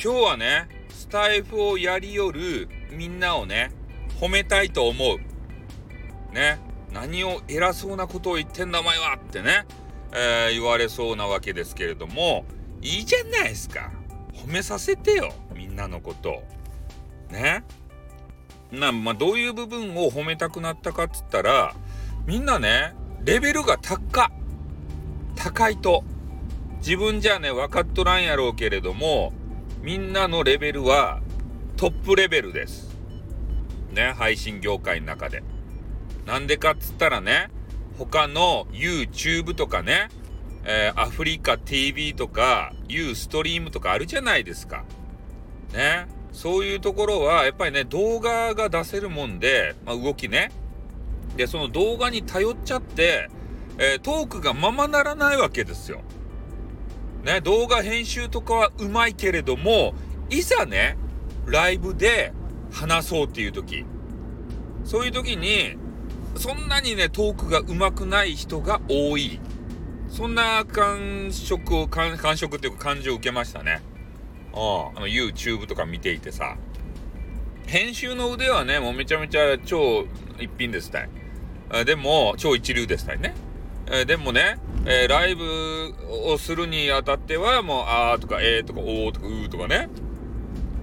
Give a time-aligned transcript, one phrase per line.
[0.00, 3.72] 今日はね、スタイフをやりよるみんなをね、
[4.20, 5.18] 褒めたいと思う。
[6.32, 6.60] ね。
[6.92, 9.66] 何を偉そうなことを言ってんだお前はってね、
[10.12, 12.44] えー、言われそうなわけですけれども、
[12.80, 13.90] いいじゃないですか。
[14.34, 15.32] 褒めさせてよ。
[15.52, 16.44] みんなのこと。
[17.32, 17.64] ね。
[18.70, 21.74] な、まあ、どういう部分を褒めたくなったかっつったら、
[22.24, 22.94] みんなね、
[23.24, 24.30] レベルが高
[25.34, 26.04] 高いと。
[26.78, 29.32] 自分じゃね、分かっとらんやろうけれども、
[29.82, 31.20] みんなのレベルは
[31.76, 32.96] トップレベルです。
[33.92, 35.42] ね、配信業界の中で。
[36.26, 37.48] なんでかっつったらね、
[37.96, 40.08] 他の YouTube とかね、
[40.64, 44.84] えー、アフリカ TV とか U ストリームとかあるじゃないですか。
[45.72, 46.06] ね。
[46.32, 50.50] そういうところはやっぱりね、動画が出せるもんで、まあ、動きね。
[51.36, 53.30] で、その動画に頼っちゃって、
[53.78, 56.02] えー、トークがままならないわけですよ。
[57.24, 59.94] ね、動画編集とかはうまいけれども、
[60.30, 60.96] いざね、
[61.46, 62.32] ライブで
[62.70, 63.84] 話そうっていう時、
[64.84, 65.76] そういう時に、
[66.36, 69.40] そんなにね、トークが上手くない人が多い。
[70.08, 73.82] そんな感触を、感触っていうか感情を受けましたね。
[74.54, 76.56] ああの YouTube とか見ていてさ。
[77.66, 80.06] 編集の腕はね、もうめちゃめちゃ超
[80.38, 81.10] 一品ですたい。
[81.84, 83.34] でも、超一流ですたいね。
[84.06, 84.58] でもね、
[84.90, 85.44] えー、ライブ
[86.24, 89.90] をするにあたっては、もう、あーとか、えーとか、おーとか、うーとかね。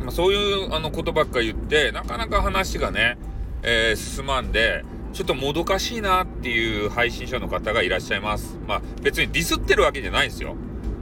[0.00, 3.16] まあ、そういうあのことばっか言って、なかなか話がね、
[3.62, 8.58] えー、進まんで、ちょっともどかしいなっていう配信者の方がいらっしゃいます。
[8.68, 10.56] まあ別にディスってるわけじゃないんですよ。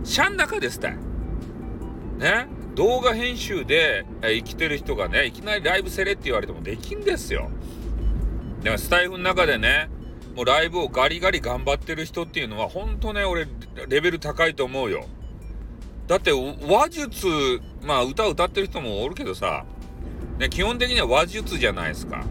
[0.05, 0.97] シャン中ですたい。
[2.19, 7.51] ね動画編集で、えー、生きてる人がね、いきなりライブせれって言われてもできんですよ。
[8.63, 9.89] でもスタイフの中でね、
[10.35, 13.47] もうライブをガリガリ頑張ってる人っていうのは、ほんとね、俺、
[13.89, 15.07] レベル高いと思うよ。
[16.09, 17.27] だって、話術、
[17.83, 19.65] まあ歌歌ってる人もおるけどさ、
[20.39, 22.25] ね、基本的には話術じゃないですか。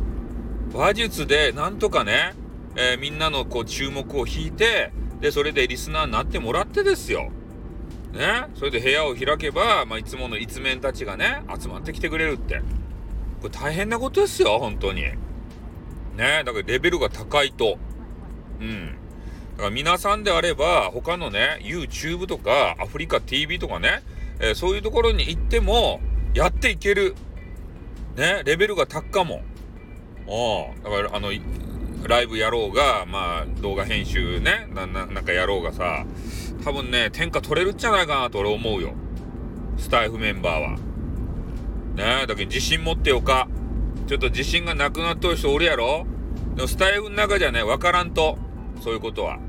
[0.74, 2.34] 話術でなんとかね、
[2.76, 4.92] えー、みんなのこう注目を引いて、
[5.22, 7.32] で、それでリスナーになってもらってですよ。
[8.12, 12.62] ね、それで部屋を開けば、まあ、いつもの一面たちがね、集まってきてくれるって。
[13.42, 15.02] これ大変なことですよ、本当に。
[15.02, 15.18] ね、
[16.18, 17.78] だからレベルが高いと。
[18.60, 18.88] うん。
[19.56, 24.04] だから皆さんであれば、他のね、YouTube とか、アフリカ TV とかね、
[24.40, 26.02] えー、そういうところに行っても、
[26.34, 27.16] やっていける。
[28.16, 29.44] ね、レベルが高かも。
[30.28, 31.32] おだからあの
[32.08, 36.06] ライブやろうがまあ動画編集ねななんかやろうがさ
[36.64, 38.94] 多分ね天下取れるんじゃないかなと俺思うよ
[39.78, 40.78] スタイフメンバーは
[41.96, 43.48] ねだけど自信持ってよか
[44.08, 46.06] ちょっと自信がなくなっとる人おるやろ
[46.56, 48.38] でもスタイフの中じゃね分からんと
[48.82, 49.40] そういうことは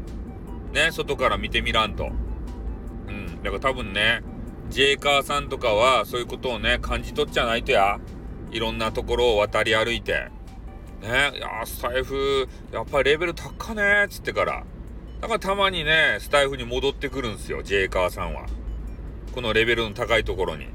[0.72, 2.10] ね外から見てみらんと
[3.08, 4.22] うんだから多分ね
[4.70, 8.00] ジェイカーさんとかはそういうことをね感じ取っちゃないとや
[8.50, 10.30] いろんなところを渡り歩いて
[11.04, 14.64] ね、いやスタイフ、やっぱりレベル高ねっつってから。
[15.20, 18.46] だからたまにね、スタイフに戻ってくるんですよ、ジェイカーさんは。
[19.34, 20.68] このレベルの高いところに。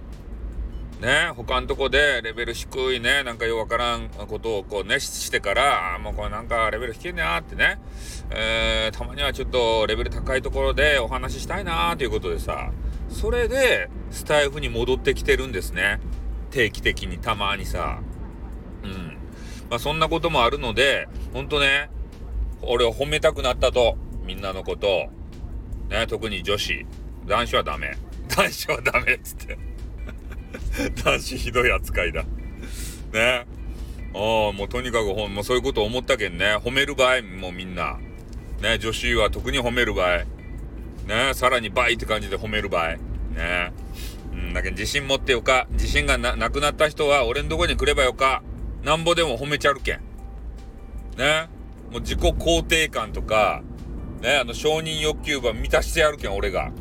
[0.99, 7.79] ね、他のとこでレベル低いね、なんかよくわからんことをこうね、してから、もうこれなんかレベル低いなってね、
[8.31, 12.71] えー、たまにはちょっとレベル高いところでお話ししたいなーということでさ、
[13.07, 16.01] それでスタイフに戻ってきてるんですね。
[16.51, 18.01] 定期的にたまにさ。
[18.83, 19.17] うん。
[19.69, 21.89] まあ、そんなこともあるので、ほんとね、
[22.61, 25.09] 俺を褒めたくなったと、みんなのことを。
[25.89, 26.85] ね、特に女子。
[27.25, 27.97] 男子はダメ。
[28.27, 29.68] 男子はダメっつって。
[31.03, 32.23] 男子ひどい扱いだ。
[33.13, 33.45] ね。
[34.13, 36.55] ああ、もうとにかくほん、もうそういうこと思ったけんね。
[36.57, 37.97] 褒める場合、もうみんな。
[38.61, 40.25] ね、女子は特に褒める場合。
[41.07, 42.97] ね、さらに倍って感じで褒める場合。
[43.35, 43.71] ね。
[44.33, 45.67] うん、だけど自信持ってよか。
[45.71, 48.43] 自信がなくなった人は俺んとこに来ればよか。
[48.83, 50.01] なんぼでも褒めちゃるけん。
[51.17, 51.49] ね。
[51.91, 53.63] もう自己肯定感とか、
[54.21, 56.71] ね、あの承認欲求ば満たしてやるけん、俺が。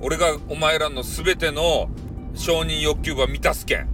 [0.00, 1.90] 俺がお前らの全ての
[2.38, 3.88] 承認欲求は満たすけん。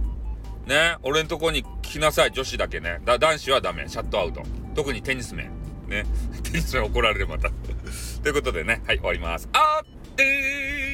[0.67, 0.97] ね。
[1.03, 2.99] 俺んとこに来なさい、女子だけね。
[3.03, 3.87] だ男子はダメ。
[3.87, 4.43] シャットアウト。
[4.75, 5.49] 特にテニス面。
[5.87, 6.05] ね。
[6.43, 7.49] テニス面怒られるまた。
[8.21, 9.49] ということでね、はい、終わります。
[9.53, 10.84] あってー